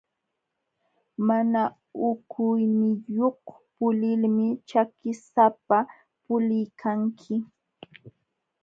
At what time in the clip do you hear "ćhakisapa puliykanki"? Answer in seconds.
4.67-7.35